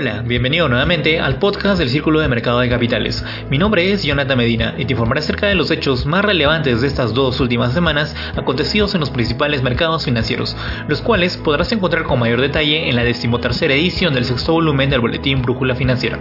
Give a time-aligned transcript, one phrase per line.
[0.00, 3.24] Hola, bienvenido nuevamente al podcast del Círculo de Mercado de Capitales.
[3.50, 6.86] Mi nombre es Jonathan Medina y te informaré acerca de los hechos más relevantes de
[6.86, 10.56] estas dos últimas semanas acontecidos en los principales mercados financieros,
[10.86, 15.00] los cuales podrás encontrar con mayor detalle en la decimotercera edición del sexto volumen del
[15.00, 16.20] Boletín Brújula Financiera.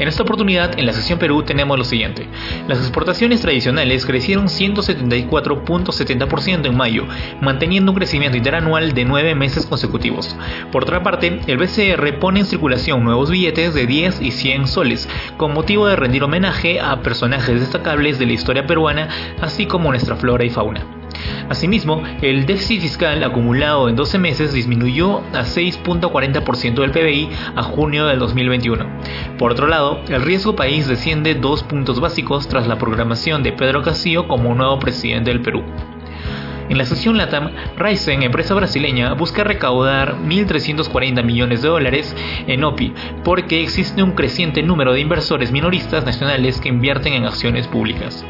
[0.00, 2.26] En esta oportunidad, en la sección Perú tenemos lo siguiente.
[2.66, 7.04] Las exportaciones tradicionales crecieron 174.70% en mayo,
[7.42, 10.34] manteniendo un crecimiento interanual de 9 meses consecutivos.
[10.72, 15.08] Por otra parte, el BCR pone en circulación nuevos billetes de 10 y 100 soles,
[15.36, 19.08] con motivo de rendir homenaje a personajes destacables de la historia peruana,
[19.40, 20.84] así como nuestra flora y fauna.
[21.48, 28.06] Asimismo, el déficit fiscal acumulado en 12 meses disminuyó a 6.40% del PBI a junio
[28.06, 28.86] del 2021.
[29.38, 33.82] Por otro lado, el riesgo país desciende dos puntos básicos tras la programación de Pedro
[33.82, 35.62] Castillo como nuevo presidente del Perú.
[36.70, 42.14] En la sesión LATAM, Ryzen, empresa brasileña, busca recaudar 1.340 millones de dólares
[42.46, 47.66] en OPI porque existe un creciente número de inversores minoristas nacionales que invierten en acciones
[47.66, 48.24] públicas.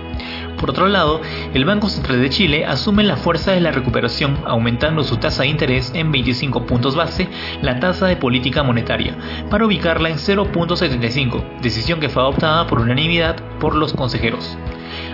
[0.59, 1.21] Por otro lado,
[1.53, 5.51] el Banco Central de Chile asume la fuerza de la recuperación aumentando su tasa de
[5.51, 7.29] interés en 25 puntos base,
[7.61, 9.19] la tasa de política monetaria,
[9.51, 14.57] para ubicarla en 0.75, decisión que fue adoptada por unanimidad por los consejeros.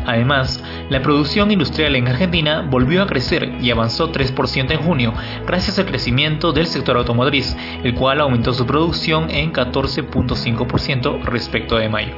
[0.07, 5.13] Además, la producción industrial en Argentina volvió a crecer y avanzó 3% en junio,
[5.47, 11.89] gracias al crecimiento del sector automotriz, el cual aumentó su producción en 14.5% respecto de
[11.89, 12.15] mayo.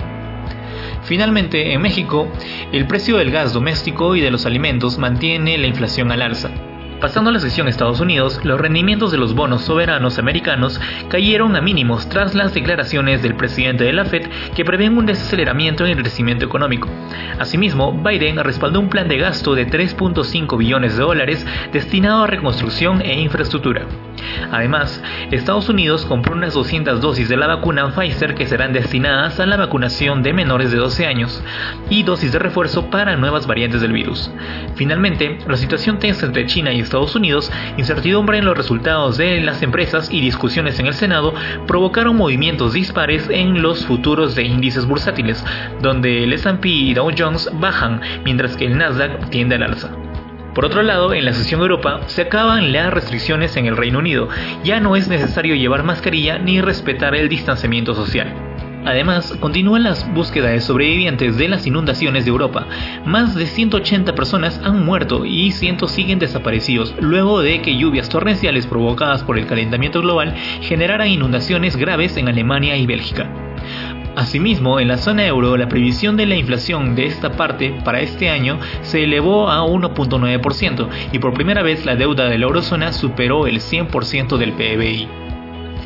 [1.03, 2.29] Finalmente, en México,
[2.73, 6.51] el precio del gas doméstico y de los alimentos mantiene la inflación al alza.
[7.01, 11.61] Pasando a la sección Estados Unidos, los rendimientos de los bonos soberanos americanos cayeron a
[11.61, 15.99] mínimos tras las declaraciones del presidente de la Fed que prevén un desaceleramiento en el
[15.99, 16.89] crecimiento económico.
[17.39, 23.01] Asimismo, Biden respaldó un plan de gasto de 3.5 billones de dólares destinado a reconstrucción
[23.01, 23.87] e infraestructura.
[24.51, 29.47] Además, Estados Unidos compró unas 200 dosis de la vacuna Pfizer que serán destinadas a
[29.47, 31.43] la vacunación de menores de 12 años
[31.91, 34.31] y dosis de refuerzo para nuevas variantes del virus.
[34.75, 39.63] Finalmente, la situación tensa entre China y Estados Unidos, incertidumbre en los resultados de las
[39.63, 41.35] empresas y discusiones en el Senado
[41.67, 45.45] provocaron movimientos dispares en los futuros de índices bursátiles,
[45.81, 49.98] donde el S&P y Dow Jones bajan, mientras que el Nasdaq tiende al alza.
[50.59, 54.29] Por otro lado, en la sesión Europa se acaban las restricciones en el Reino Unido.
[54.65, 58.35] Ya no es necesario llevar mascarilla ni respetar el distanciamiento social.
[58.85, 62.67] Además, continúan las búsquedas de sobrevivientes de las inundaciones de Europa.
[63.05, 68.67] Más de 180 personas han muerto y cientos siguen desaparecidos luego de que lluvias torrenciales
[68.67, 73.48] provocadas por el calentamiento global generaran inundaciones graves en Alemania y Bélgica.
[74.19, 78.29] Asimismo, en la zona euro, la previsión de la inflación de esta parte para este
[78.29, 83.47] año se elevó a 1.9% y por primera vez la deuda de la eurozona superó
[83.47, 85.07] el 100% del PBI.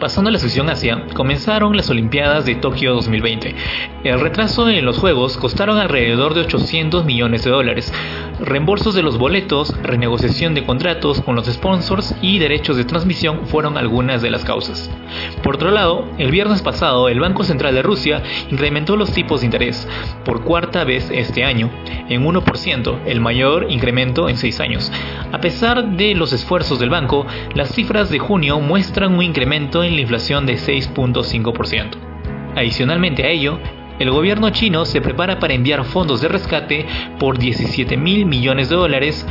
[0.01, 3.55] Pasando a la sección Asia, comenzaron las Olimpiadas de Tokio 2020.
[4.03, 7.93] El retraso en los Juegos costaron alrededor de 800 millones de dólares.
[8.45, 13.79] Reembolsos de los boletos, renegociación de contratos con los sponsors y derechos de transmisión fueron
[13.79, 14.91] algunas de las causas.
[15.45, 18.21] Por otro lado, el viernes pasado el Banco Central de Rusia
[18.51, 19.89] incrementó los tipos de interés
[20.25, 21.71] por cuarta vez este año,
[22.09, 24.91] en 1%, el mayor incremento en seis años.
[25.31, 29.95] A pesar de los esfuerzos del banco, las cifras de junio muestran un incremento en
[29.95, 31.91] la inflación de 6.5%.
[32.57, 33.61] Adicionalmente a ello,
[33.99, 36.87] el gobierno chino se prepara para enviar fondos de rescate
[37.19, 39.27] por 17 mil millones de dólares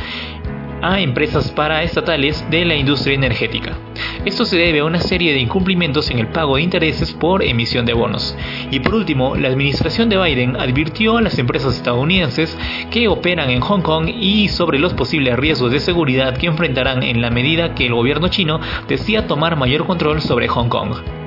[0.82, 3.76] a empresas paraestatales de la industria energética.
[4.24, 7.86] Esto se debe a una serie de incumplimientos en el pago de intereses por emisión
[7.86, 8.36] de bonos.
[8.70, 12.56] Y por último, la administración de Biden advirtió a las empresas estadounidenses
[12.90, 17.22] que operan en Hong Kong y sobre los posibles riesgos de seguridad que enfrentarán en
[17.22, 21.21] la medida que el gobierno chino decida tomar mayor control sobre Hong Kong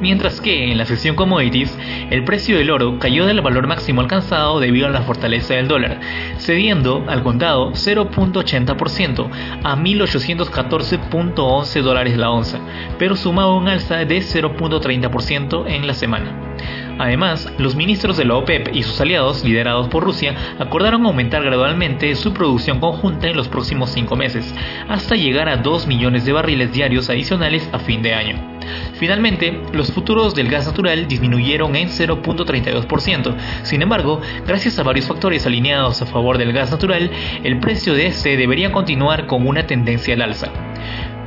[0.00, 1.76] mientras que en la sección commodities
[2.10, 6.00] el precio del oro cayó del valor máximo alcanzado debido a la fortaleza del dólar,
[6.38, 9.30] cediendo al contado 0.80%
[9.62, 12.58] a 1.814.11 dólares la onza,
[12.98, 16.42] pero sumaba un alza de 0.30% en la semana.
[16.98, 22.14] Además, los ministros de la OPEP y sus aliados, liderados por Rusia, acordaron aumentar gradualmente
[22.14, 24.54] su producción conjunta en los próximos cinco meses,
[24.88, 28.55] hasta llegar a 2 millones de barriles diarios adicionales a fin de año.
[28.94, 33.34] Finalmente, los futuros del gas natural disminuyeron en 0.32%.
[33.62, 37.10] Sin embargo, gracias a varios factores alineados a favor del gas natural,
[37.44, 40.50] el precio de este debería continuar con una tendencia al alza.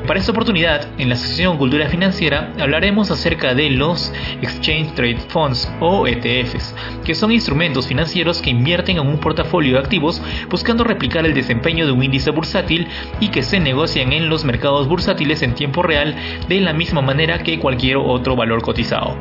[0.08, 4.12] Para esta oportunidad, en la sección Cultura Financiera hablaremos acerca de los
[4.42, 6.76] Exchange Trade Funds o ETFs,
[7.06, 11.86] que son instrumentos financieros que invierten en un portafolio de activos buscando replicar el desempeño
[11.86, 12.88] de un índice bursátil
[13.20, 16.16] y que se negocian en los mercados bursátiles en tiempo real
[16.48, 19.16] de la misma manera que cualquier otro valor cotizado.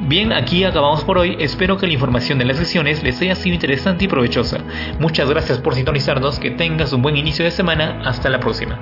[0.00, 1.36] Bien, aquí acabamos por hoy.
[1.38, 4.58] Espero que la información de las sesiones les haya sido interesante y provechosa.
[4.98, 6.38] Muchas gracias por sintonizarnos.
[6.38, 8.00] Que tengas un buen inicio de semana.
[8.04, 8.80] Hasta la próxima.